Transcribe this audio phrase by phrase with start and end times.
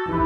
[0.00, 0.16] Olá,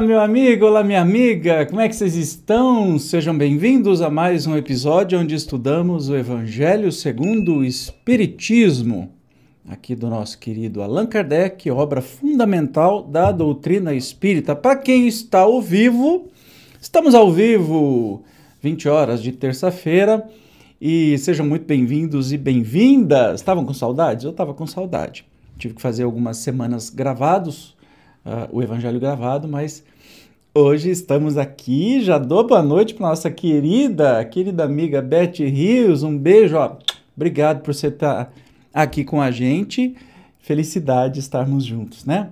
[0.00, 2.98] meu amigo, olá, minha amiga, como é que vocês estão?
[2.98, 9.19] Sejam bem-vindos a mais um episódio onde estudamos o Evangelho segundo o Espiritismo,
[9.70, 14.56] aqui do nosso querido Allan Kardec, obra fundamental da doutrina espírita.
[14.56, 16.28] Para quem está ao vivo,
[16.80, 18.24] estamos ao vivo,
[18.60, 20.28] 20 horas de terça-feira,
[20.80, 23.40] e sejam muito bem-vindos e bem-vindas.
[23.40, 24.24] Estavam com saudades?
[24.24, 25.24] Eu estava com saudade.
[25.56, 27.76] Tive que fazer algumas semanas gravados
[28.26, 29.84] uh, o Evangelho gravado, mas
[30.52, 32.00] hoje estamos aqui.
[32.02, 36.02] Já dou boa noite para nossa querida, querida amiga Beth Rios.
[36.02, 36.76] Um beijo, ó.
[37.14, 38.32] Obrigado por você estar tá
[38.72, 39.94] aqui com a gente.
[40.38, 42.30] Felicidade estarmos juntos, né?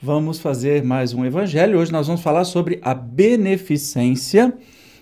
[0.00, 1.78] Vamos fazer mais um evangelho.
[1.78, 4.52] Hoje nós vamos falar sobre a beneficência.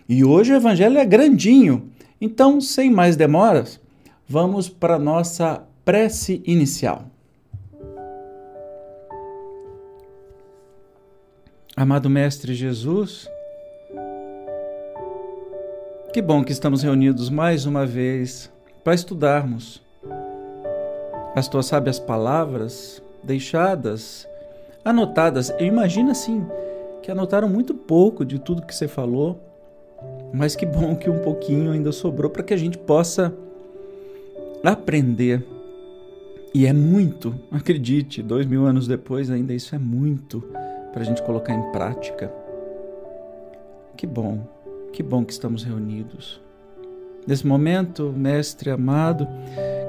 [0.09, 1.91] E hoje o evangelho é grandinho.
[2.21, 3.81] Então, sem mais demoras,
[4.29, 7.07] vamos para nossa prece inicial.
[11.77, 13.29] Amado Mestre Jesus,
[16.13, 18.49] que bom que estamos reunidos mais uma vez
[18.85, 19.84] para estudarmos
[21.35, 24.29] as tuas sábias palavras deixadas,
[24.85, 25.51] anotadas.
[25.59, 26.47] Eu imagino assim
[27.03, 29.41] que anotaram muito pouco de tudo que você falou,
[30.33, 33.35] mas que bom que um pouquinho ainda sobrou para que a gente possa
[34.63, 35.45] aprender.
[36.55, 40.41] E é muito, acredite, dois mil anos depois ainda isso é muito
[40.93, 42.33] para a gente colocar em prática.
[43.97, 44.41] Que bom,
[44.93, 46.41] que bom que estamos reunidos.
[47.27, 49.27] Nesse momento, Mestre amado,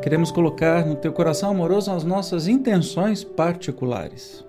[0.05, 4.45] queremos colocar no teu coração amoroso as nossas intenções particulares.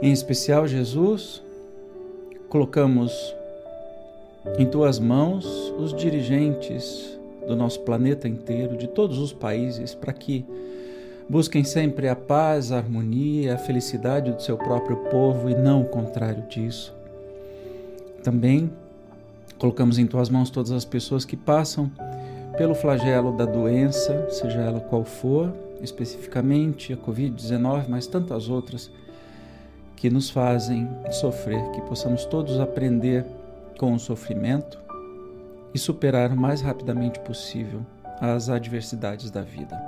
[0.00, 1.42] Em especial, Jesus,
[2.48, 3.34] colocamos
[4.56, 7.18] em tuas mãos os dirigentes
[7.48, 10.46] do nosso planeta inteiro, de todos os países, para que
[11.28, 15.86] busquem sempre a paz, a harmonia, a felicidade do seu próprio povo e não o
[15.86, 16.99] contrário disso.
[18.22, 18.70] Também
[19.58, 21.90] colocamos em tuas mãos todas as pessoas que passam
[22.56, 28.90] pelo flagelo da doença, seja ela qual for, especificamente a Covid-19, mas tantas outras
[29.96, 33.24] que nos fazem sofrer, que possamos todos aprender
[33.78, 34.78] com o sofrimento
[35.74, 37.80] e superar o mais rapidamente possível
[38.20, 39.78] as adversidades da vida.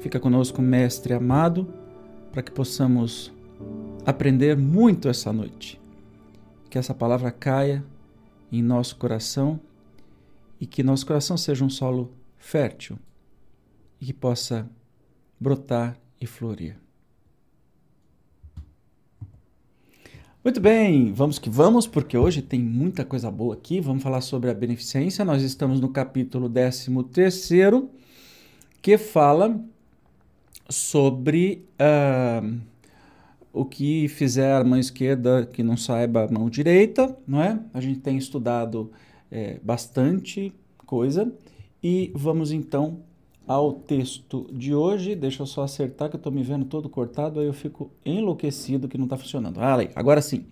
[0.00, 1.68] Fica conosco, Mestre amado,
[2.32, 3.32] para que possamos
[4.04, 5.83] aprender muito essa noite.
[6.74, 7.84] Que essa palavra caia
[8.50, 9.60] em nosso coração
[10.60, 12.98] e que nosso coração seja um solo fértil
[14.00, 14.68] e que possa
[15.38, 16.76] brotar e florir.
[20.42, 23.80] Muito bem, vamos que vamos, porque hoje tem muita coisa boa aqui.
[23.80, 25.24] Vamos falar sobre a beneficência.
[25.24, 26.90] Nós estamos no capítulo 13,
[28.82, 29.64] que fala
[30.68, 32.60] sobre uh,
[33.54, 37.60] o que fizer a mão esquerda que não saiba a mão direita, não é?
[37.72, 38.90] A gente tem estudado
[39.30, 40.52] é, bastante
[40.84, 41.32] coisa
[41.80, 42.98] e vamos então
[43.46, 45.14] ao texto de hoje.
[45.14, 48.88] Deixa eu só acertar que eu estou me vendo todo cortado, aí eu fico enlouquecido
[48.88, 49.60] que não está funcionando.
[49.60, 50.44] Ah, aí, agora sim.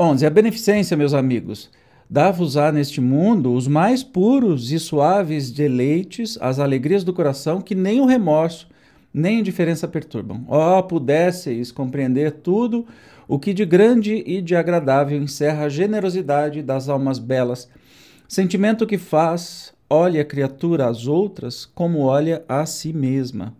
[0.00, 0.24] 11.
[0.24, 1.70] A beneficência, meus amigos,
[2.08, 8.00] dá-vos-á neste mundo os mais puros e suaves deleites, as alegrias do coração, que nem
[8.00, 8.68] o remorso,
[9.16, 10.44] nem indiferença perturbam.
[10.46, 12.86] Ó, oh, pudesseis compreender tudo
[13.26, 17.66] o que de grande e de agradável encerra a generosidade das almas belas,
[18.28, 23.56] sentimento que faz olha a criatura às outras como olha a si mesma,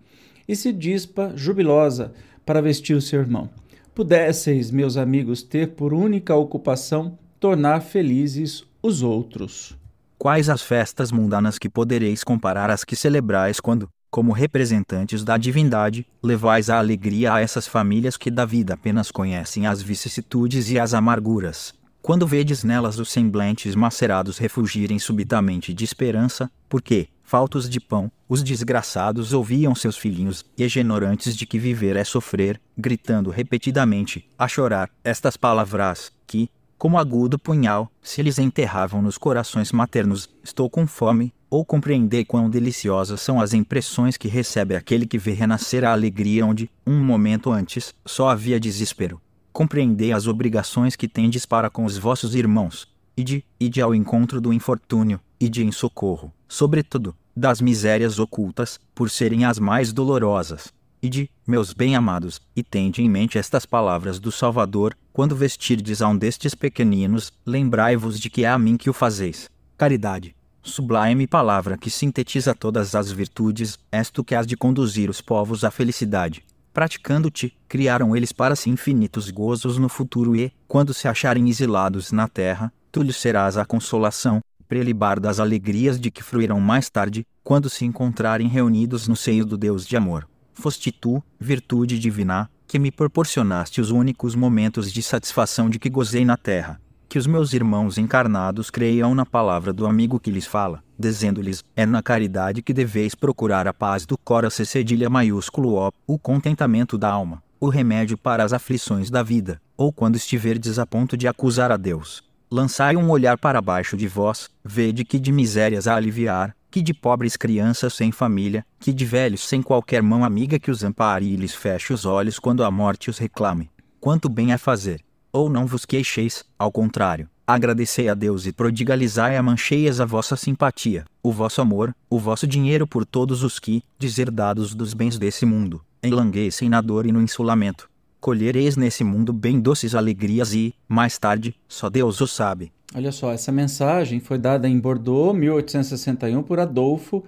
[0.47, 2.13] e se dispa, jubilosa,
[2.45, 3.49] para vestir o seu irmão.
[3.95, 9.75] Pudesseis, meus amigos, ter por única ocupação tornar felizes os outros.
[10.19, 16.07] Quais as festas mundanas que podereis comparar às que celebrais quando, como representantes da divindade,
[16.23, 20.95] levais a alegria a essas famílias que da vida apenas conhecem as vicissitudes e as
[20.95, 21.75] amarguras?
[22.01, 28.43] Quando vedes nelas os semblantes macerados refugirem subitamente de esperança, porque, faltos de pão, os
[28.43, 35.37] desgraçados ouviam seus filhinhos, ignorantes de que viver é sofrer, gritando repetidamente, a chorar, estas
[35.37, 36.49] palavras, que,
[36.79, 42.51] como agudo punhal, se lhes enterravam nos corações maternos: Estou com fome, ou compreender quão
[42.51, 47.51] deliciosas são as impressões que recebe aquele que vê renascer a alegria onde, um momento
[47.51, 49.21] antes, só havia desespero
[49.57, 54.53] compreendei as obrigações que tendes para com os vossos irmãos, ide, ide ao encontro do
[54.53, 60.71] infortúnio, e de em socorro, sobretudo, das misérias ocultas, por serem as mais dolorosas.
[61.03, 66.09] E de, meus bem-amados, e tende em mente estas palavras do Salvador, quando vestirdes a
[66.09, 69.49] um destes pequeninos, lembrai-vos de que é a mim que o fazeis.
[69.79, 70.36] Caridade.
[70.67, 75.63] Sublime palavra que sintetiza todas as virtudes, és tu que has de conduzir os povos
[75.63, 76.45] à felicidade.
[76.75, 82.27] Praticando-te, criaram eles para si infinitos gozos no futuro e, quando se acharem exilados na
[82.27, 87.71] terra, tu lhes serás a consolação, prelibar das alegrias de que fruirão mais tarde, quando
[87.71, 90.29] se encontrarem reunidos no seio do Deus de amor.
[90.53, 96.25] Foste tu, virtude divina, que me proporcionaste os únicos momentos de satisfação de que gozei
[96.25, 96.81] na terra.
[97.17, 101.87] Que os meus irmãos encarnados creiam na palavra do amigo que lhes fala, dizendo-lhes: É
[101.87, 107.09] na caridade que deveis procurar a paz do coração cedilha maiúsculo O, o contentamento da
[107.09, 111.73] alma, o remédio para as aflições da vida, ou quando estiverdes a ponto de acusar
[111.73, 116.55] a Deus, lançai um olhar para baixo de vós, vede que de misérias a aliviar,
[116.71, 120.85] que de pobres crianças sem família, que de velhos sem qualquer mão amiga que os
[120.85, 123.71] ampare e lhes feche os olhos quando a morte os reclame.
[123.99, 125.01] Quanto bem é fazer!
[125.33, 130.37] Ou não vos queixeis, ao contrário, agradecei a Deus e prodigalizai a mancheias a vossa
[130.37, 135.47] simpatia, o vosso amor, o vosso dinheiro por todos os que, deserdados dos bens desse
[135.47, 137.89] mundo, enlanguecem na dor e no insulamento,
[138.21, 142.73] colhereis nesse mundo bem doces alegrias e, mais tarde, só Deus o sabe.
[142.95, 147.25] Olha só, essa mensagem foi dada em Bordeaux, 1861, por Adolfo,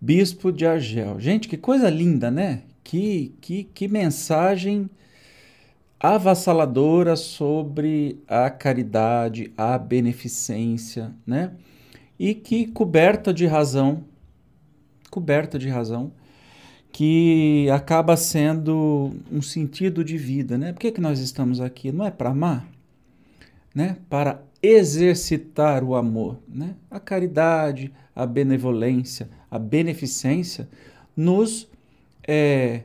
[0.00, 1.20] bispo de Argel.
[1.20, 2.62] Gente, que coisa linda, né?
[2.82, 4.90] Que, que, que mensagem
[6.04, 11.52] avassaladora sobre a caridade, a beneficência, né?
[12.18, 14.04] E que coberta de razão,
[15.10, 16.12] coberta de razão,
[16.92, 20.74] que acaba sendo um sentido de vida, né?
[20.74, 21.90] Por que, que nós estamos aqui?
[21.90, 22.68] Não é para amar,
[23.74, 23.96] né?
[24.10, 26.74] Para exercitar o amor, né?
[26.90, 30.68] A caridade, a benevolência, a beneficência
[31.16, 31.66] nos
[32.28, 32.82] é,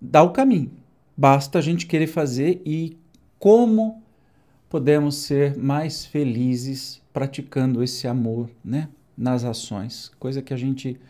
[0.00, 0.85] dá o caminho.
[1.16, 2.96] Basta a gente querer fazer e
[3.38, 4.02] como
[4.68, 8.88] podemos ser mais felizes praticando esse amor, né?
[9.16, 11.00] Nas ações, coisa que a gente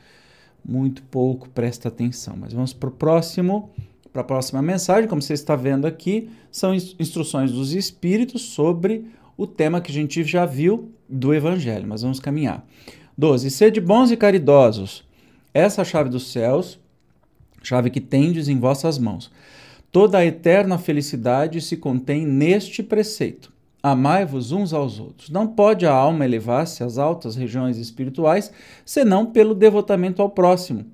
[0.65, 2.37] muito pouco presta atenção.
[2.39, 3.71] Mas vamos para o próximo,
[4.13, 5.09] para a próxima mensagem.
[5.09, 9.07] Como você está vendo aqui, são instruções dos Espíritos sobre
[9.37, 11.87] o tema que a gente já viu do Evangelho.
[11.89, 12.65] Mas vamos caminhar.
[13.19, 13.51] 12.
[13.51, 15.05] Sede bons e caridosos.
[15.55, 16.79] Essa chave dos céus,
[17.63, 19.31] chave que tendes em vossas mãos.
[19.97, 23.51] Toda a eterna felicidade se contém neste preceito.
[23.83, 25.31] Amai-vos uns aos outros.
[25.31, 28.53] Não pode a alma elevar-se às altas regiões espirituais
[28.85, 30.85] senão pelo devotamento ao próximo.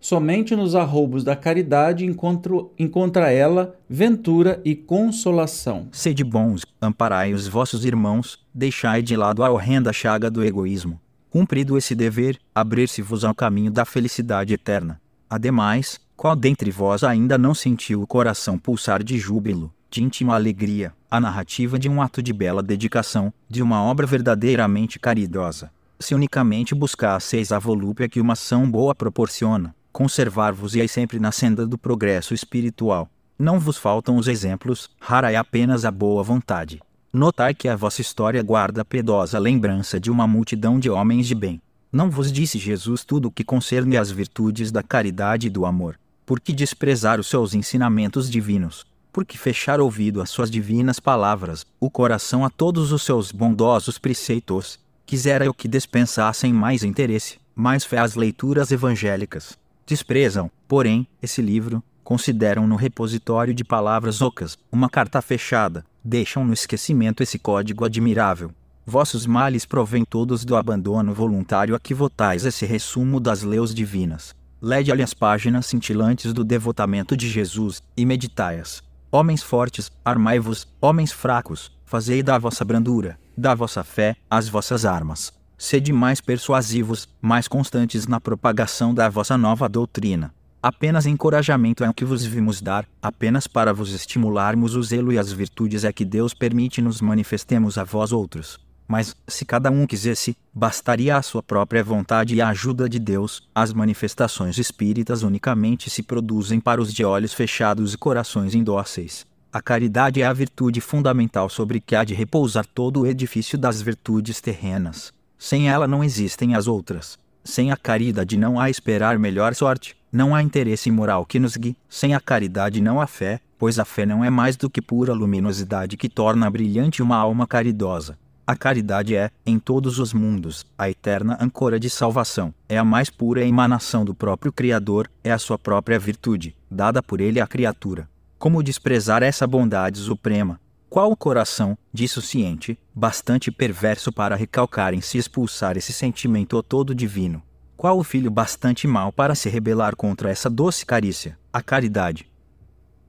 [0.00, 5.88] Somente nos arroubos da caridade encontro, encontra ela ventura e consolação.
[5.90, 11.00] Sede bons, amparai os vossos irmãos, deixai de lado a horrenda chaga do egoísmo.
[11.30, 15.00] Cumprido esse dever, abrir-se-vos ao caminho da felicidade eterna.
[15.28, 20.94] Ademais, qual dentre vós ainda não sentiu o coração pulsar de júbilo, de íntima alegria,
[21.10, 25.68] a narrativa de um ato de bela dedicação, de uma obra verdadeiramente caridosa.
[25.98, 31.76] Se unicamente buscasseis a volúpia que uma ação boa proporciona, conservar-vos-eis sempre na senda do
[31.76, 33.10] progresso espiritual.
[33.36, 36.80] Não vos faltam os exemplos, rara é apenas a boa vontade.
[37.12, 41.34] Notai que a vossa história guarda a piedosa lembrança de uma multidão de homens de
[41.34, 41.60] bem.
[41.90, 45.98] Não vos disse Jesus tudo o que concerne às virtudes da caridade e do amor.
[46.32, 48.86] Por que desprezar os seus ensinamentos divinos?
[49.12, 54.80] porque fechar ouvido às suas divinas palavras, o coração a todos os seus bondosos preceitos,
[55.04, 59.58] quisera eu que dispensassem mais interesse, mais fé às leituras evangélicas.
[59.84, 66.54] Desprezam, porém, esse livro, consideram no repositório de palavras ocas, uma carta fechada, deixam no
[66.54, 68.50] esquecimento esse código admirável.
[68.86, 74.34] Vossos males provêm todos do abandono voluntário a que votais esse resumo das leis divinas.
[74.64, 78.80] Lede-lhe as páginas cintilantes do devotamento de Jesus, e meditai-as.
[79.10, 85.32] Homens fortes, armai-vos, homens fracos, fazei da vossa brandura, da vossa fé, as vossas armas.
[85.58, 90.32] Sede mais persuasivos, mais constantes na propagação da vossa nova doutrina.
[90.62, 95.18] Apenas encorajamento é o que vos vimos dar, apenas para vos estimularmos o zelo e
[95.18, 98.60] as virtudes é que Deus permite nos manifestemos a vós outros.
[98.92, 103.48] Mas, se cada um quisesse, bastaria a sua própria vontade e a ajuda de Deus.
[103.54, 109.24] As manifestações espíritas unicamente se produzem para os de olhos fechados e corações indóceis.
[109.50, 113.80] A caridade é a virtude fundamental sobre que há de repousar todo o edifício das
[113.80, 115.10] virtudes terrenas.
[115.38, 117.18] Sem ela não existem as outras.
[117.42, 121.78] Sem a caridade não há esperar melhor sorte, não há interesse moral que nos guie.
[121.88, 125.14] Sem a caridade não há fé, pois a fé não é mais do que pura
[125.14, 128.18] luminosidade que torna brilhante uma alma caridosa.
[128.44, 133.08] A caridade é, em todos os mundos, a eterna âncora de salvação, é a mais
[133.08, 138.08] pura emanação do próprio Criador, é a sua própria virtude, dada por ele à criatura.
[138.40, 140.60] Como desprezar essa bondade suprema?
[140.90, 146.96] Qual o coração, disso ciente, bastante perverso para recalcar em se expulsar esse sentimento todo
[146.96, 147.40] divino?
[147.76, 152.28] Qual o filho bastante mau para se rebelar contra essa doce carícia, a caridade?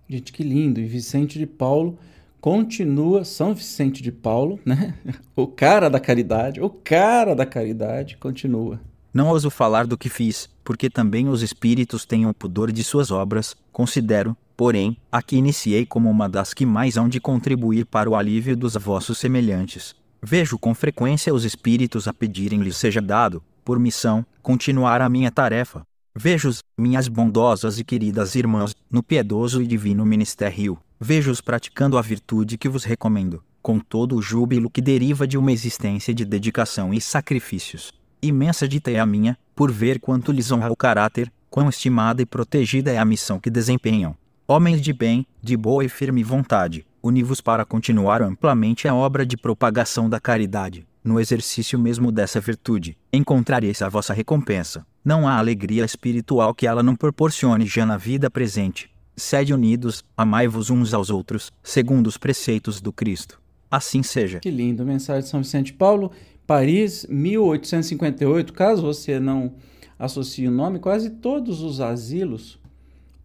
[0.08, 0.80] Gente, que lindo!
[0.80, 1.98] E Vicente de Paulo
[2.44, 4.96] continua São Vicente de Paulo, né?
[5.34, 8.82] O cara da caridade, o cara da caridade continua.
[9.14, 13.12] Não ouso falar do que fiz, porque também os espíritos têm o pudor de suas
[13.12, 18.10] obras, considero, porém, a que iniciei como uma das que mais hão de contribuir para
[18.10, 19.96] o alívio dos vossos semelhantes.
[20.22, 25.86] Vejo com frequência os espíritos a pedirem-lhes seja dado, por missão, continuar a minha tarefa.
[26.16, 32.58] Vejo-os, minhas bondosas e queridas irmãs, no piedoso e divino ministério, Vejo-os praticando a virtude
[32.58, 37.02] que vos recomendo, com todo o júbilo que deriva de uma existência de dedicação e
[37.02, 37.92] sacrifícios.
[38.22, 42.26] Imensa dita é a minha, por ver quanto lhes honra o caráter, quão estimada e
[42.26, 44.16] protegida é a missão que desempenham.
[44.48, 49.36] Homens de bem, de boa e firme vontade, univos para continuar amplamente a obra de
[49.36, 50.88] propagação da caridade.
[51.04, 54.86] No exercício mesmo dessa virtude, encontrareis a vossa recompensa.
[55.04, 60.72] Não há alegria espiritual que ela não proporcione já na vida presente, Sede unidos, amai-vos
[60.72, 63.40] uns aos outros, segundo os preceitos do Cristo.
[63.70, 64.40] Assim seja.
[64.40, 66.12] Que lindo, mensagem de São Vicente Paulo,
[66.48, 68.52] Paris, 1858.
[68.54, 69.54] Caso você não
[70.00, 72.60] associe o nome, quase todos os asilos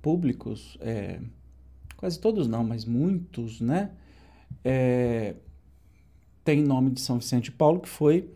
[0.03, 1.21] públicos, é,
[1.97, 3.91] quase todos não, mas muitos, né?
[4.63, 5.37] É,
[6.45, 8.29] tem nome de São Vicente Paulo, que foi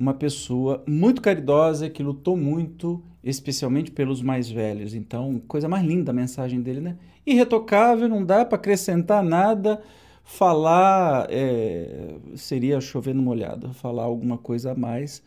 [0.00, 4.94] uma pessoa muito caridosa, que lutou muito especialmente pelos mais velhos.
[4.94, 6.96] Então, coisa mais linda a mensagem dele, né?
[7.26, 9.82] Irretocável, não dá para acrescentar nada.
[10.24, 15.22] Falar é, seria chover no molhado, falar alguma coisa a mais.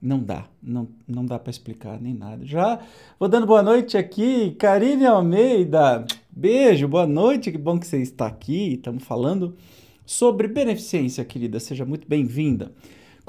[0.00, 2.44] Não dá, não, não dá para explicar nem nada.
[2.44, 2.80] Já
[3.18, 6.04] vou dando boa noite aqui, Karine Almeida.
[6.30, 8.74] Beijo, boa noite, que bom que você está aqui.
[8.74, 9.56] Estamos falando
[10.04, 11.58] sobre beneficência, querida.
[11.58, 12.72] Seja muito bem-vinda.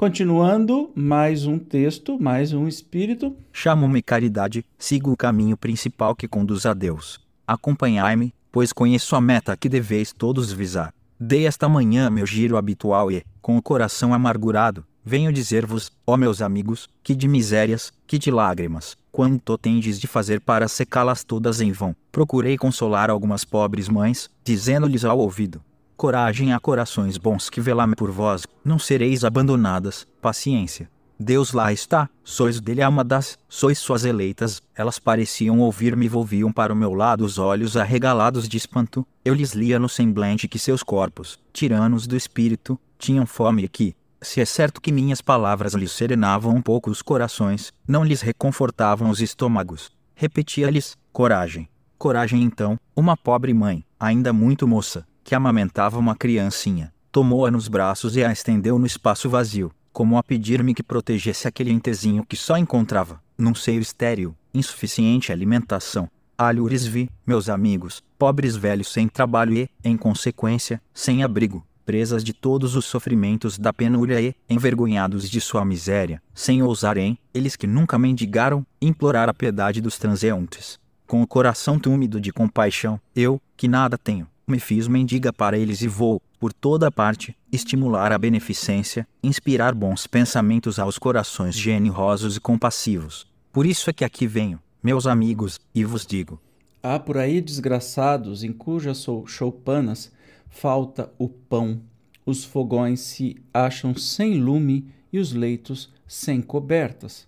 [0.00, 3.36] Continuando, mais um texto, mais um espírito.
[3.52, 7.20] Chamo-me caridade, sigo o caminho principal que conduz a Deus.
[7.46, 10.94] Acompanhai-me, pois conheço a meta que deveis todos visar.
[11.20, 16.40] Dei esta manhã meu giro habitual e, com o coração amargurado, venho dizer-vos, ó meus
[16.40, 21.72] amigos, que de misérias, que de lágrimas, quanto tendes de fazer para secá-las todas em
[21.72, 21.94] vão.
[22.10, 25.60] Procurei consolar algumas pobres mães, dizendo-lhes ao ouvido:
[26.00, 30.90] Coragem a corações bons que velame por vós, não sereis abandonadas, paciência.
[31.18, 34.62] Deus lá está, sois dele amadas, sois suas eleitas.
[34.74, 39.06] Elas pareciam ouvir-me e volviam para o meu lado os olhos arregalados de espanto.
[39.22, 43.94] Eu lhes lia no semblante que seus corpos, tiranos do espírito, tinham fome e que,
[44.22, 49.10] se é certo que minhas palavras lhes serenavam um pouco os corações, não lhes reconfortavam
[49.10, 49.90] os estômagos.
[50.14, 51.68] Repetia-lhes: coragem.
[51.98, 58.16] Coragem então, uma pobre mãe, ainda muito moça, que amamentava uma criancinha, tomou-a nos braços
[58.16, 62.58] e a estendeu no espaço vazio, como a pedir-me que protegesse aquele entezinho que só
[62.58, 66.10] encontrava, num seio estéril, insuficiente alimentação.
[66.36, 72.32] Alhures vi, meus amigos, pobres velhos sem trabalho e, em consequência, sem abrigo, presas de
[72.32, 77.96] todos os sofrimentos da penúria e, envergonhados de sua miséria, sem ousarem, eles que nunca
[77.96, 80.76] mendigaram, implorar a piedade dos transeuntes.
[81.06, 85.80] Com o coração túmido de compaixão, eu, que nada tenho, me fiz mendiga para eles
[85.80, 92.40] e vou, por toda parte, estimular a beneficência, inspirar bons pensamentos aos corações generosos e
[92.40, 93.26] compassivos.
[93.52, 96.40] Por isso é que aqui venho, meus amigos, e vos digo:
[96.82, 100.12] Há por aí desgraçados em cujas choupanas
[100.50, 101.80] falta o pão,
[102.26, 107.26] os fogões se acham sem lume e os leitos sem cobertas.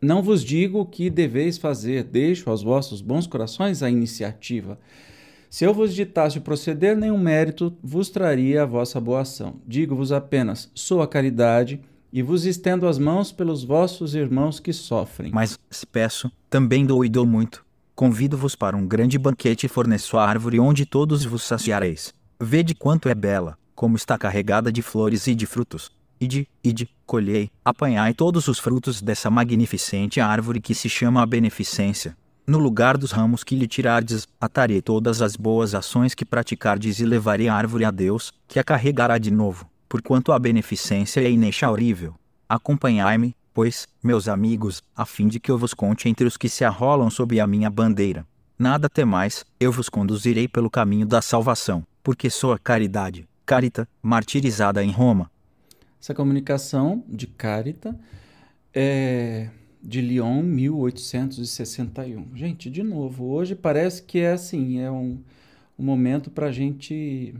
[0.00, 4.78] Não vos digo o que deveis fazer, deixo aos vossos bons corações a iniciativa.
[5.50, 9.56] Se eu vos ditasse proceder, nenhum mérito vos traria a vossa boa ação.
[9.66, 11.80] Digo-vos apenas: sou a caridade
[12.12, 15.32] e vos estendo as mãos pelos vossos irmãos que sofrem.
[15.32, 17.64] Mas, se peço, também dou e dou muito.
[17.96, 22.14] Convido-vos para um grande banquete e forneço a árvore onde todos vos saciareis.
[22.40, 25.90] Vede quanto é bela, como está carregada de flores e de frutos.
[26.20, 32.16] Ide, ide, colhei, apanhai todos os frutos dessa magnificente árvore que se chama a beneficência.
[32.50, 37.04] No lugar dos ramos que lhe tirardes, atarei todas as boas ações que praticardes e
[37.04, 42.12] levarei a árvore a Deus, que a carregará de novo, porquanto a beneficência é inexaurível.
[42.48, 46.64] Acompanhai-me, pois, meus amigos, a fim de que eu vos conte entre os que se
[46.64, 48.26] arrolam sob a minha bandeira.
[48.58, 54.82] Nada temais, eu vos conduzirei pelo caminho da salvação, porque sou a caridade, carita, martirizada
[54.82, 55.30] em Roma.
[56.02, 57.96] Essa comunicação de Carita
[58.74, 59.50] é
[59.82, 62.36] de Lyon, 1861.
[62.36, 65.18] Gente, de novo, hoje parece que é assim, é um,
[65.78, 67.34] um momento para a gente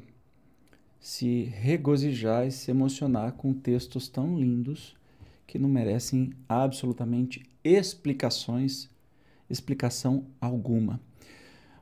[0.99, 4.95] se regozijar e se emocionar com textos tão lindos
[5.47, 8.89] que não merecem absolutamente explicações,
[9.49, 11.01] explicação alguma.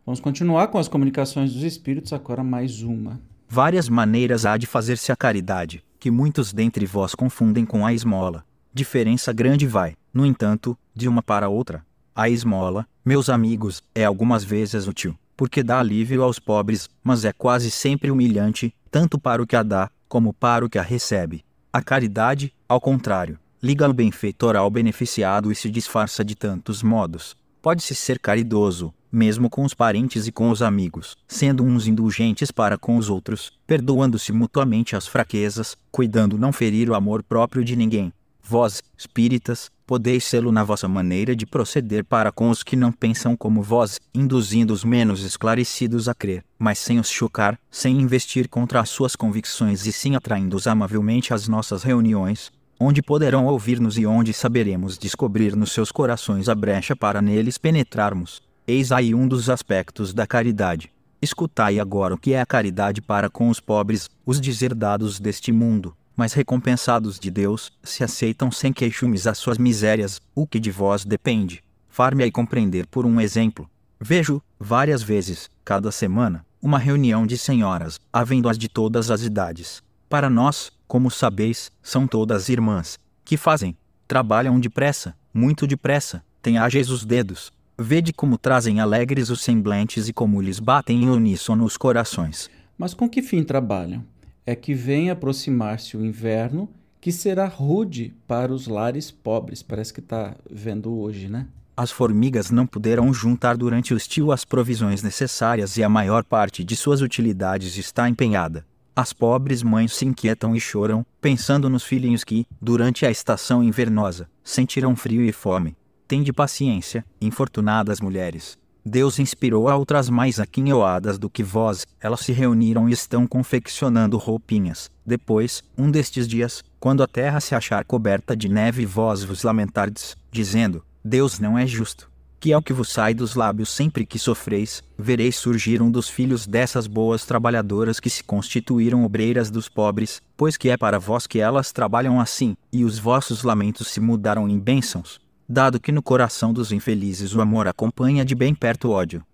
[0.06, 3.20] Vamos continuar com as comunicações dos espíritos, agora mais uma.
[3.46, 8.44] Várias maneiras há de fazer-se a caridade, que muitos dentre vós confundem com a esmola.
[8.72, 11.87] Diferença grande vai, no entanto, de uma para outra.
[12.12, 17.32] A esmola, meus amigos, é algumas vezes útil, porque dá alívio aos pobres, mas é
[17.32, 21.44] quase sempre humilhante, tanto para o que a dá, como para o que a recebe.
[21.72, 27.37] A caridade, ao contrário, liga o benfeitor ao beneficiado e se disfarça de tantos modos.
[27.62, 32.76] Pode-se ser caridoso, mesmo com os parentes e com os amigos, sendo uns indulgentes para
[32.76, 38.12] com os outros, perdoando-se mutuamente as fraquezas, cuidando não ferir o amor próprio de ninguém.
[38.42, 43.35] Vós, espíritas, podeis sê-lo na vossa maneira de proceder para com os que não pensam
[43.35, 48.80] como vós, induzindo os menos esclarecidos a crer, mas sem os chocar, sem investir contra
[48.80, 54.35] as suas convicções e sim atraindo-os amavelmente às nossas reuniões, onde poderão ouvir-nos e onde
[54.35, 58.42] saberemos descobrir nos seus corações a brecha para neles penetrarmos.
[58.66, 60.90] Eis aí um dos aspectos da caridade.
[61.23, 65.97] Escutai agora o que é a caridade para com os pobres, os deserdados deste mundo,
[66.18, 71.04] mas recompensados de Deus, se aceitam sem queixumes as suas misérias, o que de vós
[71.04, 71.62] depende.
[71.88, 73.70] Far-me aí compreender por um exemplo.
[74.00, 79.80] Vejo, várias vezes, cada semana, uma reunião de senhoras, havendo as de todas as idades.
[80.08, 83.76] Para nós, como sabeis, são todas irmãs, que fazem,
[84.08, 87.52] trabalham depressa, muito depressa, têm ágeis os dedos.
[87.78, 92.50] Vede como trazem alegres os semblantes e como lhes batem em uníssono os corações.
[92.76, 94.04] Mas com que fim trabalham?
[94.50, 96.71] É que vem aproximar-se o inverno,
[97.02, 99.62] que será rude para os lares pobres.
[99.62, 101.49] Parece que está vendo hoje, né?
[101.76, 106.65] As formigas não puderam juntar durante o estio as provisões necessárias e a maior parte
[106.65, 108.65] de suas utilidades está empenhada.
[108.97, 114.30] As pobres mães se inquietam e choram, pensando nos filhinhos que, durante a estação invernosa,
[114.43, 115.76] sentirão frio e fome.
[116.06, 118.56] Tende paciência, infortunadas mulheres.
[118.88, 124.16] Deus inspirou a outras mais aquinhoadas do que vós, elas se reuniram e estão confeccionando
[124.16, 124.90] roupinhas.
[125.04, 130.16] Depois, um destes dias, quando a terra se achar coberta de neve, vós vos lamentardes,
[130.32, 132.10] dizendo: Deus não é justo.
[132.40, 136.08] Que é o que vos sai dos lábios sempre que sofreis, vereis surgir um dos
[136.08, 141.26] filhos dessas boas trabalhadoras que se constituíram obreiras dos pobres, pois que é para vós
[141.26, 146.02] que elas trabalham assim, e os vossos lamentos se mudaram em bênçãos, dado que no
[146.02, 149.25] coração dos infelizes o amor acompanha de bem perto o ódio.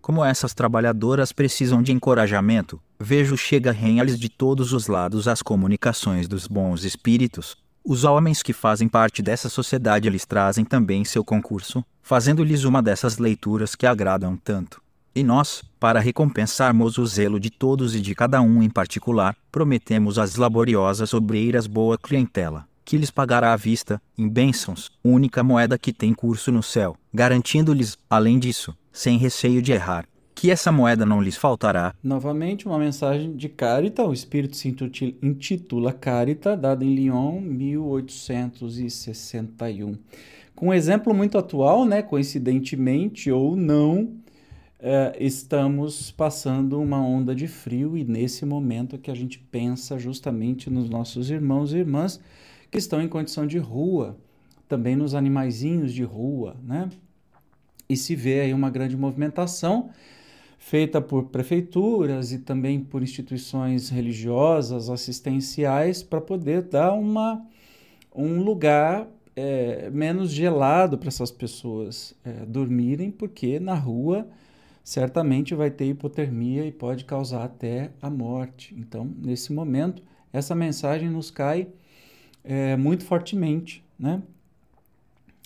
[0.00, 6.28] Como essas trabalhadoras precisam de encorajamento, vejo chega renha-lhes de todos os lados as comunicações
[6.28, 11.84] dos bons espíritos, os homens que fazem parte dessa sociedade lhes trazem também seu concurso,
[12.00, 14.80] fazendo-lhes uma dessas leituras que agradam tanto.
[15.14, 20.18] E nós, para recompensarmos o zelo de todos e de cada um em particular, prometemos
[20.18, 25.92] às laboriosas obreiras boa clientela, que lhes pagará à vista, em bênçãos, única moeda que
[25.92, 31.22] tem curso no céu, garantindo-lhes, além disso, sem receio de errar, que essa moeda não
[31.22, 31.94] lhes faltará.
[32.02, 34.74] Novamente, uma mensagem de Carita, o espírito se
[35.22, 39.96] intitula Carita, dada em Lyon, 1861.
[40.54, 44.22] Com um exemplo muito atual, né, coincidentemente ou não,
[44.84, 50.68] é, estamos passando uma onda de frio e nesse momento que a gente pensa justamente
[50.68, 52.18] nos nossos irmãos e irmãs
[52.72, 54.16] que estão em condição de rua,
[54.66, 56.88] também nos animaizinhos de rua, né?
[57.86, 59.90] E se vê aí uma grande movimentação
[60.56, 67.46] feita por prefeituras e também por instituições religiosas, assistenciais, para poder dar uma,
[68.14, 69.06] um lugar
[69.36, 74.26] é, menos gelado para essas pessoas é, dormirem, porque na rua
[74.82, 78.74] certamente vai ter hipotermia e pode causar até a morte.
[78.78, 81.68] Então, nesse momento, essa mensagem nos cai
[82.44, 84.22] é, muito fortemente, né?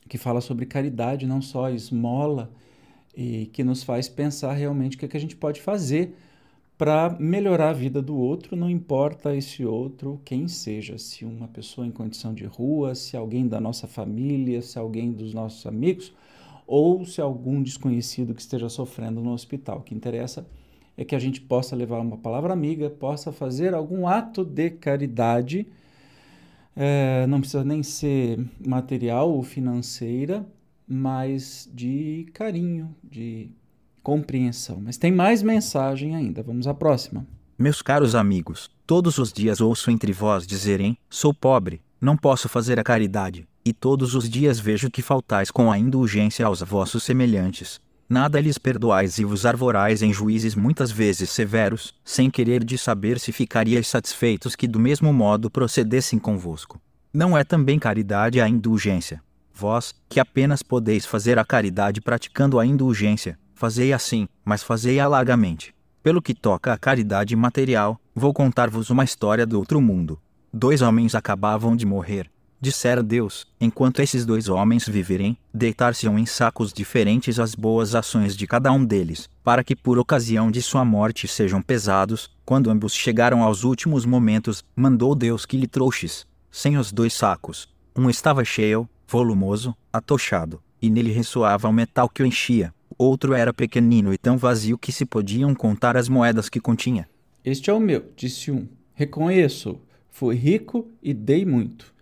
[0.08, 2.50] que fala sobre caridade, não só esmola,
[3.16, 6.14] e que nos faz pensar realmente o que, é que a gente pode fazer
[6.76, 11.86] para melhorar a vida do outro, não importa esse outro quem seja, se uma pessoa
[11.86, 16.12] em condição de rua, se alguém da nossa família, se alguém dos nossos amigos,
[16.66, 19.78] ou se algum desconhecido que esteja sofrendo no hospital.
[19.78, 20.46] O que interessa
[20.98, 25.66] é que a gente possa levar uma palavra amiga, possa fazer algum ato de caridade,
[26.76, 30.46] é, não precisa nem ser material ou financeira,
[30.86, 33.50] mas de carinho, de
[34.02, 34.80] compreensão.
[34.80, 36.42] Mas tem mais mensagem ainda.
[36.42, 37.26] Vamos à próxima.
[37.58, 42.78] Meus caros amigos, todos os dias ouço entre vós dizerem: Sou pobre, não posso fazer
[42.78, 47.80] a caridade, e todos os dias vejo que faltais com a indulgência aos vossos semelhantes.
[48.08, 53.18] Nada lhes perdoais e vos arvorais em juízes muitas vezes severos, sem querer de saber
[53.18, 56.80] se ficariais satisfeitos que do mesmo modo procedessem convosco.
[57.12, 59.20] Não é também caridade a indulgência.
[59.52, 65.74] Vós, que apenas podeis fazer a caridade praticando a indulgência, fazei assim, mas fazei-a largamente.
[66.00, 70.20] Pelo que toca à caridade material, vou contar-vos uma história do outro mundo.
[70.52, 72.30] Dois homens acabavam de morrer,
[72.66, 78.44] Dissera Deus: enquanto esses dois homens viverem, deitar-se-ão em sacos diferentes as boas ações de
[78.44, 82.28] cada um deles, para que por ocasião de sua morte sejam pesados.
[82.44, 87.68] Quando ambos chegaram aos últimos momentos, mandou Deus que lhe trouxes, sem os dois sacos.
[87.94, 92.74] Um estava cheio, volumoso, atochado, e nele ressoava o metal que o enchia.
[92.98, 97.08] Outro era pequenino e tão vazio que se podiam contar as moedas que continha.
[97.44, 98.66] Este é o meu, disse um.
[98.92, 99.78] Reconheço,
[100.10, 101.94] fui rico e dei muito.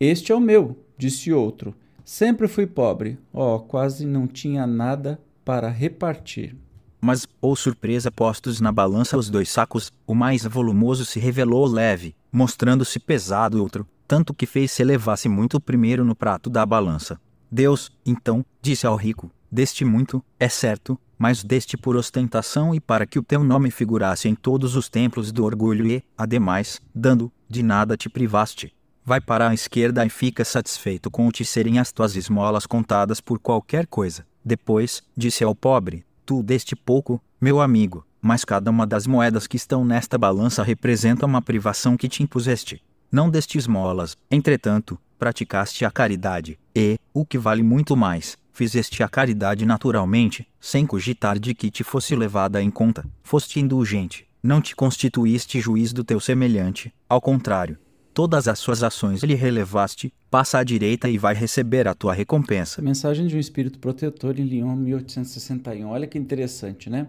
[0.00, 1.74] Este é o meu, disse outro.
[2.04, 3.18] Sempre fui pobre.
[3.32, 6.56] Oh, quase não tinha nada para repartir.
[7.00, 11.66] Mas, ou oh surpresa, postos na balança os dois sacos, o mais volumoso se revelou
[11.66, 16.64] leve, mostrando-se pesado outro, tanto que fez se elevasse muito o primeiro no prato da
[16.64, 17.20] balança.
[17.50, 23.04] Deus, então, disse ao rico: Deste muito, é certo, mas deste por ostentação e para
[23.04, 27.64] que o teu nome figurasse em todos os templos do orgulho e, ademais, dando, de
[27.64, 28.72] nada te privaste
[29.08, 33.22] vai para a esquerda e fica satisfeito com o te serem as tuas esmolas contadas
[33.22, 34.26] por qualquer coisa.
[34.44, 39.56] Depois, disse ao pobre: Tu deste pouco, meu amigo, mas cada uma das moedas que
[39.56, 42.82] estão nesta balança representa uma privação que te impuseste.
[43.10, 49.08] Não deste esmolas, entretanto, praticaste a caridade, e, o que vale muito mais, fizeste a
[49.08, 53.06] caridade naturalmente, sem cogitar de que te fosse levada em conta.
[53.22, 57.78] Foste indulgente, não te constituíste juiz do teu semelhante, ao contrário,
[58.18, 62.82] todas as suas ações lhe relevaste, passa à direita e vai receber a tua recompensa.
[62.82, 65.88] Mensagem de um espírito protetor em Lyon, 1861.
[65.88, 67.06] Olha que interessante, né?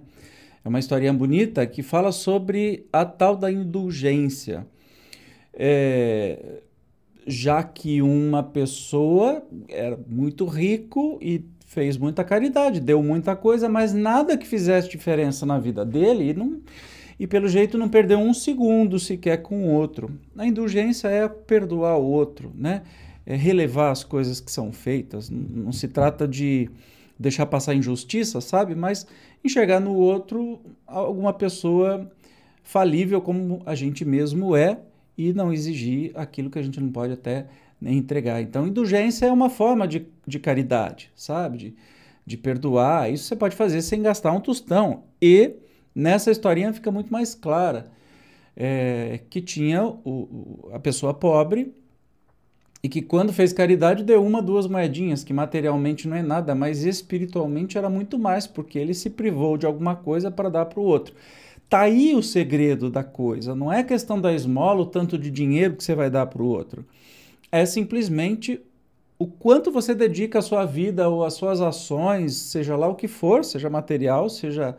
[0.63, 4.67] É uma historinha bonita que fala sobre a tal da indulgência.
[5.52, 6.60] É,
[7.26, 13.93] já que uma pessoa era muito rico e fez muita caridade, deu muita coisa, mas
[13.93, 16.60] nada que fizesse diferença na vida dele, não
[17.19, 20.10] e pelo jeito não perdeu um segundo sequer com o outro.
[20.38, 22.84] A indulgência é perdoar o outro, né?
[23.25, 25.29] É relevar as coisas que são feitas.
[25.29, 26.69] Não se trata de
[27.19, 28.73] deixar passar injustiça, sabe?
[28.73, 29.05] Mas
[29.43, 32.10] enxergar no outro alguma pessoa
[32.63, 34.79] falível como a gente mesmo é
[35.17, 37.47] e não exigir aquilo que a gente não pode até
[37.82, 38.41] nem entregar.
[38.41, 41.58] Então, indulgência é uma forma de, de caridade, sabe?
[41.58, 41.75] De,
[42.25, 43.12] de perdoar.
[43.12, 45.03] Isso você pode fazer sem gastar um tostão.
[45.21, 45.55] E
[45.99, 47.91] Nessa historinha fica muito mais clara
[48.55, 51.73] é, que tinha o, o, a pessoa pobre
[52.81, 56.85] e que quando fez caridade deu uma, duas moedinhas, que materialmente não é nada, mas
[56.85, 60.83] espiritualmente era muito mais, porque ele se privou de alguma coisa para dar para o
[60.83, 61.13] outro.
[61.67, 65.75] Tá aí o segredo da coisa, não é questão da esmola, o tanto de dinheiro
[65.75, 66.85] que você vai dar para o outro.
[67.51, 68.62] É simplesmente
[69.19, 73.09] o quanto você dedica a sua vida ou as suas ações, seja lá o que
[73.09, 74.77] for, seja material, seja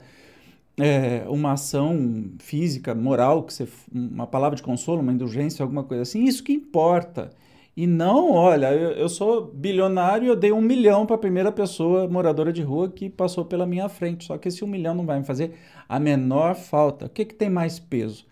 [0.81, 6.03] é, uma ação física, moral, que você, uma palavra de consolo, uma indulgência, alguma coisa
[6.03, 7.31] assim, isso que importa.
[7.77, 11.53] E não, olha, eu, eu sou bilionário e eu dei um milhão para a primeira
[11.53, 14.25] pessoa moradora de rua que passou pela minha frente.
[14.25, 15.53] Só que esse um milhão não vai me fazer
[15.89, 17.07] a menor falta.
[17.07, 18.27] O que, que tem mais peso?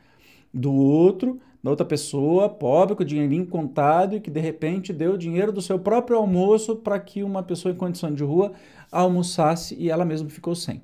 [0.53, 5.13] Do outro, da outra pessoa, pobre, com o dinheirinho contado e que de repente deu
[5.13, 8.53] o dinheiro do seu próprio almoço para que uma pessoa em condição de rua
[8.91, 10.83] almoçasse e ela mesma ficou sem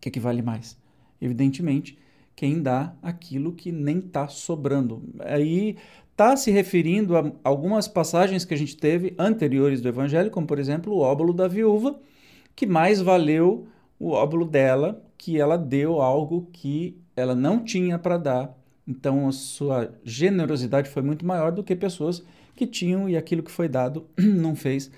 [0.00, 0.78] que é que vale mais?
[1.20, 1.98] Evidentemente,
[2.34, 5.02] quem dá aquilo que nem está sobrando.
[5.20, 5.76] Aí
[6.10, 10.58] está se referindo a algumas passagens que a gente teve anteriores do Evangelho, como por
[10.58, 11.98] exemplo o óbolo da viúva,
[12.56, 13.66] que mais valeu
[13.98, 18.58] o óbolo dela, que ela deu algo que ela não tinha para dar.
[18.88, 22.24] Então a sua generosidade foi muito maior do que pessoas
[22.56, 24.90] que tinham e aquilo que foi dado não fez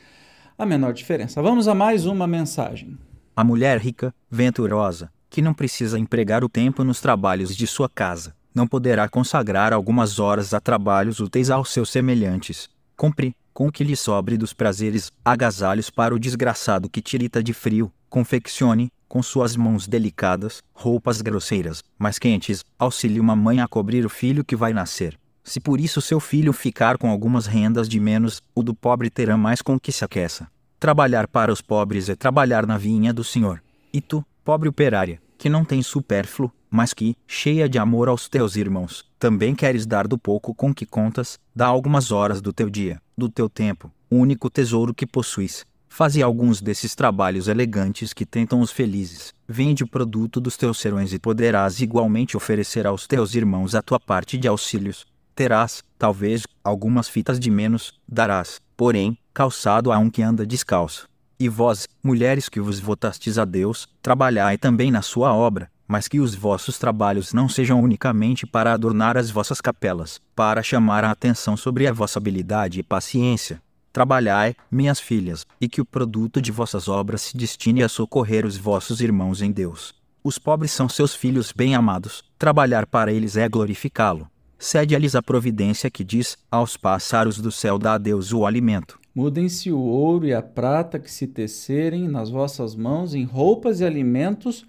[0.57, 1.43] a menor diferença.
[1.43, 2.97] Vamos a mais uma mensagem.
[3.35, 8.37] A mulher rica, venturosa, que não precisa empregar o tempo nos trabalhos de sua casa,
[8.55, 12.69] não poderá consagrar algumas horas a trabalhos úteis aos seus semelhantes.
[12.95, 17.55] Compre, com o que lhe sobre dos prazeres, agasalhos para o desgraçado que tirita de
[17.55, 24.05] frio, confeccione, com suas mãos delicadas, roupas grosseiras, mas quentes, auxilie uma mãe a cobrir
[24.05, 25.19] o filho que vai nascer.
[25.43, 29.39] Se por isso seu filho ficar com algumas rendas de menos, o do pobre terá
[29.39, 30.49] mais com que se aqueça.
[30.83, 33.63] Trabalhar para os pobres é trabalhar na vinha do Senhor.
[33.93, 38.57] E tu, pobre operária, que não tem supérfluo, mas que, cheia de amor aos teus
[38.57, 43.01] irmãos, também queres dar do pouco com que contas, dá algumas horas do teu dia,
[43.17, 45.65] do teu tempo, o único tesouro que possuis.
[45.89, 49.33] Faze alguns desses trabalhos elegantes que tentam os felizes.
[49.47, 54.01] Vende o produto dos teus serões e poderás igualmente oferecer aos teus irmãos a tua
[54.01, 55.07] parte de auxílios.
[55.33, 61.09] Terás, talvez, algumas fitas de menos, darás, porém, calçado a um que anda descalço.
[61.39, 66.21] E vós, mulheres que vos votastes a Deus, trabalhai também na sua obra, mas que
[66.21, 71.57] os vossos trabalhos não sejam unicamente para adornar as vossas capelas, para chamar a atenção
[71.57, 73.61] sobre a vossa habilidade e paciência.
[73.93, 78.57] Trabalhai, minhas filhas, e que o produto de vossas obras se destine a socorrer os
[78.57, 79.95] vossos irmãos em Deus.
[80.25, 84.29] Os pobres são seus filhos bem-amados, trabalhar para eles é glorificá-lo.
[84.59, 89.02] Cede-lhes a providência que diz: Aos pássaros do céu dá a Deus o alimento.
[89.15, 93.85] Mudem-se o ouro e a prata que se tecerem nas vossas mãos em roupas e
[93.85, 94.65] alimentos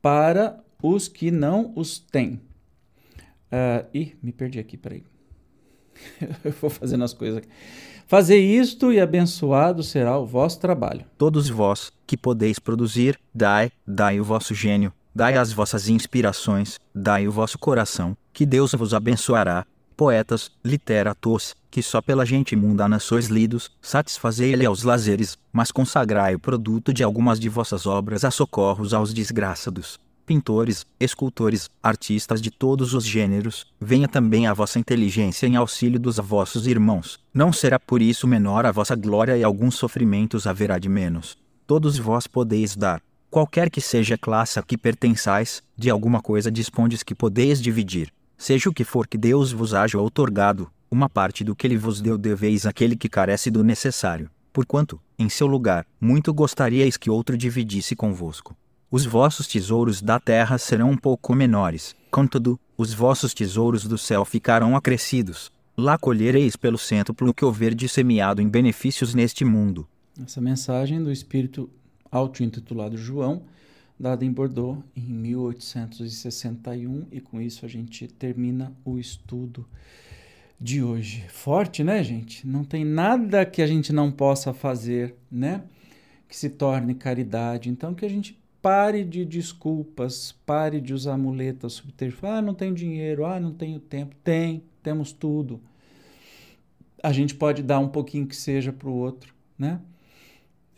[0.00, 2.40] para os que não os têm.
[3.50, 5.02] Uh, ih, me perdi aqui, peraí.
[6.44, 7.48] Eu vou fazendo as coisas aqui.
[8.06, 11.04] Fazer isto e abençoado será o vosso trabalho.
[11.16, 17.28] Todos vós, que podeis produzir, dai, dai o vosso gênio, dai as vossas inspirações, dai
[17.28, 19.64] o vosso coração, que Deus vos abençoará.
[20.00, 26.38] Poetas, literatos, que só pela gente mundana sois lidos, satisfazei-lhe aos lazeres, mas consagrai o
[26.38, 29.98] produto de algumas de vossas obras a socorros aos desgraçados.
[30.24, 36.16] Pintores, escultores, artistas de todos os gêneros, venha também a vossa inteligência em auxílio dos
[36.16, 37.20] vossos irmãos.
[37.34, 41.36] Não será por isso menor a vossa glória e alguns sofrimentos haverá de menos.
[41.66, 46.50] Todos vós podeis dar, qualquer que seja a classe a que pertençais, de alguma coisa
[46.50, 48.10] dispondes que podeis dividir.
[48.40, 52.00] Seja o que for que Deus vos haja outorgado, uma parte do que ele vos
[52.00, 57.36] deu deveis àquele que carece do necessário, porquanto, em seu lugar, muito gostaríeis que outro
[57.36, 58.56] dividisse convosco.
[58.90, 64.24] Os vossos tesouros da terra serão um pouco menores, contudo, os vossos tesouros do céu
[64.24, 65.52] ficarão acrescidos.
[65.76, 69.86] Lá colhereis pelo centro o que houver de semeado em benefícios neste mundo.
[70.18, 71.68] Essa mensagem do Espírito
[72.10, 73.42] auto-intitulado João,
[74.00, 79.68] dada em Bordeaux em 1861, e com isso a gente termina o estudo
[80.58, 81.26] de hoje.
[81.28, 82.46] Forte, né, gente?
[82.46, 85.64] Não tem nada que a gente não possa fazer, né?
[86.26, 87.68] Que se torne caridade.
[87.68, 92.34] Então, que a gente pare de desculpas, pare de usar muletas subterfúgio.
[92.34, 94.16] Ah, não tenho dinheiro, ah, não tenho tempo.
[94.24, 95.60] Tem, temos tudo.
[97.02, 99.78] A gente pode dar um pouquinho que seja para o outro, né?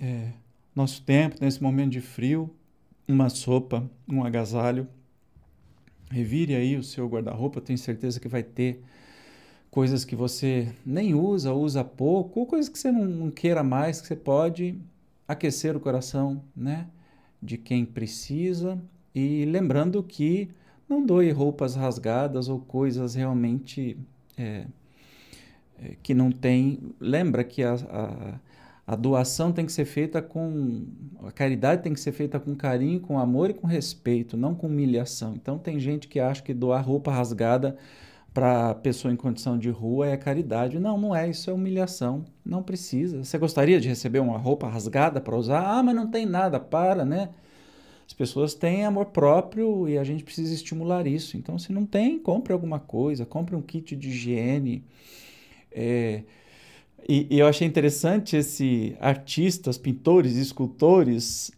[0.01, 0.31] É,
[0.75, 2.53] nosso tempo, nesse momento de frio,
[3.07, 4.87] uma sopa, um agasalho.
[6.11, 8.83] Revire aí o seu guarda-roupa, tenho certeza que vai ter
[9.71, 14.01] coisas que você nem usa, usa pouco, ou coisas que você não, não queira mais,
[14.01, 14.79] que você pode
[15.27, 16.87] aquecer o coração, né?
[17.43, 18.79] De quem precisa.
[19.15, 20.51] E lembrando que
[20.89, 23.97] não doe roupas rasgadas ou coisas realmente
[24.37, 24.67] é,
[26.03, 26.79] que não tem.
[27.01, 28.41] Lembra que a, a,
[28.87, 30.87] a, doação tem que ser feita com.
[31.25, 34.67] A caridade tem que ser feita com carinho, com amor e com respeito, não com
[34.67, 35.35] humilhação.
[35.35, 37.77] Então tem gente que acha que doar roupa rasgada
[38.33, 40.79] para pessoa em condição de rua é caridade.
[40.79, 42.25] Não, não é, isso é humilhação.
[42.45, 43.23] Não precisa.
[43.23, 45.61] Você gostaria de receber uma roupa rasgada para usar?
[45.61, 47.29] Ah, mas não tem nada, para, né?
[48.07, 51.37] As pessoas têm amor próprio e a gente precisa estimular isso.
[51.37, 54.85] Então, se não tem, compre alguma coisa, compre um kit de higiene.
[55.71, 56.23] É,
[57.09, 61.53] e, e eu achei interessante esse artistas, pintores, escultores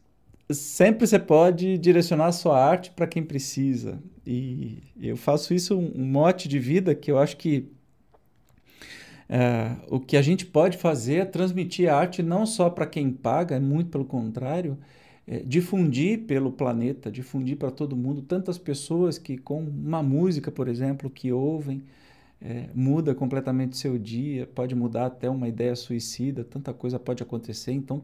[0.51, 3.99] sempre você pode direcionar a sua arte para quem precisa.
[4.27, 7.69] E eu faço isso um mote de vida que eu acho que
[9.29, 13.11] é, o que a gente pode fazer é transmitir a arte não só para quem
[13.11, 14.79] paga, é muito pelo contrário,
[15.27, 18.21] é difundir pelo planeta, difundir para todo mundo.
[18.23, 21.83] Tantas pessoas que com uma música, por exemplo, que ouvem,
[22.45, 27.73] é, muda completamente seu dia, pode mudar até uma ideia suicida, tanta coisa pode acontecer.
[27.73, 28.03] Então,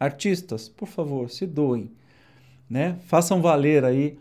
[0.00, 1.88] Artistas, por favor, se doem,
[2.68, 2.96] né?
[3.04, 4.18] Façam valer aí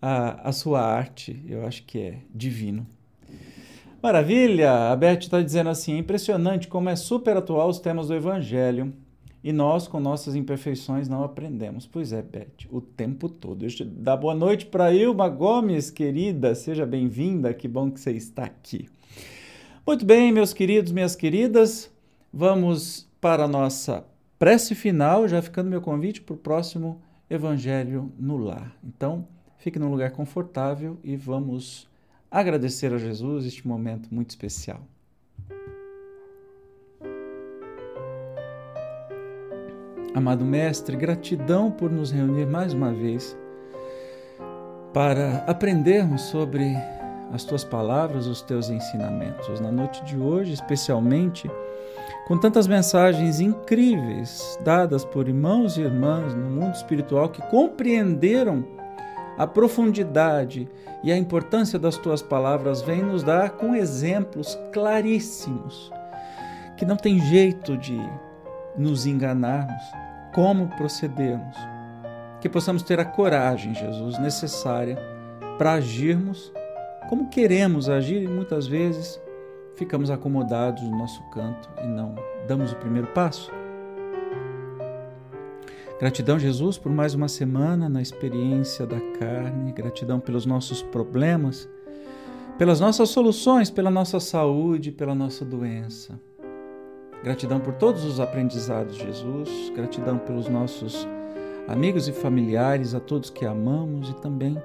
[0.00, 2.86] a, a sua arte, eu acho que é divino.
[4.02, 4.90] Maravilha!
[4.90, 8.94] A Beth está dizendo assim: é impressionante como é super atual os temas do Evangelho
[9.42, 11.86] e nós, com nossas imperfeições, não aprendemos.
[11.86, 13.58] Pois é, Beth, o tempo todo.
[13.58, 18.12] Deixa eu dar boa noite para Ilma Gomes, querida, seja bem-vinda, que bom que você
[18.12, 18.88] está aqui.
[19.84, 21.90] Muito bem, meus queridos, minhas queridas,
[22.32, 24.06] vamos para a nossa
[24.38, 28.76] prece final, já ficando meu convite para o próximo Evangelho no Lar.
[28.84, 29.26] Então,
[29.58, 31.88] fique num lugar confortável e vamos
[32.30, 34.86] agradecer a Jesus este momento muito especial.
[40.14, 43.34] Amado Mestre, gratidão por nos reunir mais uma vez
[44.92, 46.76] para aprendermos sobre
[47.32, 49.58] as tuas palavras, os teus ensinamentos.
[49.58, 51.50] Na noite de hoje, especialmente,
[52.26, 58.62] com tantas mensagens incríveis dadas por irmãos e irmãs no mundo espiritual que compreenderam
[59.38, 60.68] a profundidade
[61.02, 65.90] e a importância das tuas palavras, vem nos dar com exemplos claríssimos
[66.76, 67.98] que não tem jeito de
[68.76, 69.82] nos enganarmos,
[70.32, 71.56] como procedermos.
[72.40, 74.98] Que possamos ter a coragem, Jesus, necessária
[75.58, 76.52] para agirmos
[77.08, 79.20] como queremos agir e muitas vezes
[79.76, 82.14] ficamos acomodados no nosso canto e não
[82.48, 83.52] damos o primeiro passo.
[86.00, 91.68] Gratidão, Jesus, por mais uma semana na experiência da carne, gratidão pelos nossos problemas,
[92.56, 96.18] pelas nossas soluções, pela nossa saúde, pela nossa doença.
[97.22, 101.06] Gratidão por todos os aprendizados, Jesus, gratidão pelos nossos
[101.68, 104.60] amigos e familiares, a todos que amamos e também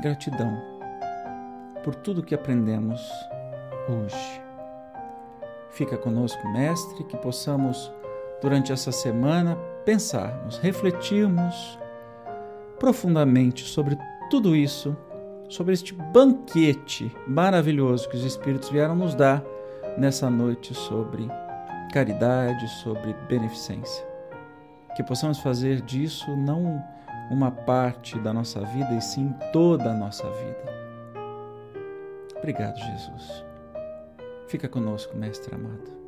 [0.00, 0.58] gratidão
[1.84, 3.00] por tudo que aprendemos
[3.88, 4.40] hoje.
[5.70, 7.92] Fica conosco, Mestre, que possamos,
[8.40, 11.78] durante essa semana, pensarmos, refletirmos
[12.78, 13.98] profundamente sobre
[14.30, 14.96] tudo isso,
[15.48, 19.44] sobre este banquete maravilhoso que os Espíritos vieram nos dar
[19.98, 21.28] nessa noite sobre
[21.92, 24.04] caridade, sobre beneficência.
[24.94, 26.82] Que possamos fazer disso não
[27.30, 30.76] uma parte da nossa vida, e sim toda a nossa vida.
[32.38, 33.44] Obrigado, Jesus.
[34.46, 36.05] Fica conosco, Mestre amado.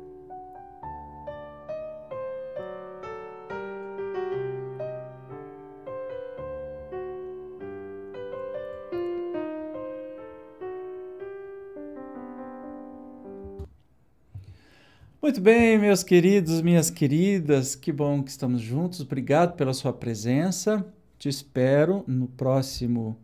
[15.21, 19.01] Muito bem, meus queridos, minhas queridas, que bom que estamos juntos.
[19.01, 20.85] Obrigado pela sua presença.
[21.17, 23.17] Te espero no próximo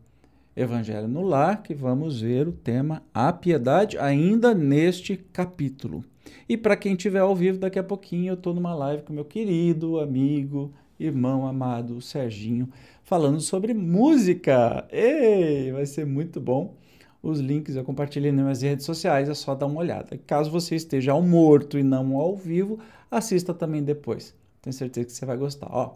[0.54, 6.04] Evangelho no Lar, que vamos ver o tema A Piedade ainda neste capítulo.
[6.50, 9.24] E para quem estiver ao vivo, daqui a pouquinho eu estou numa live com meu
[9.24, 12.68] querido amigo, irmão amado Serginho,
[13.06, 14.86] falando sobre música.
[14.92, 16.76] Ei, vai ser muito bom.
[17.26, 20.16] Os links eu compartilhei nas minhas redes sociais, é só dar uma olhada.
[20.28, 22.78] Caso você esteja ao morto e não ao vivo,
[23.10, 24.36] assista também depois.
[24.62, 25.68] Tenho certeza que você vai gostar.
[25.72, 25.96] Ó,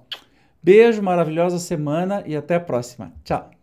[0.61, 3.13] beijo, maravilhosa semana e até a próxima.
[3.23, 3.58] Tchau!